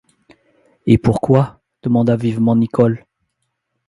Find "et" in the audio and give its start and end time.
0.87-0.97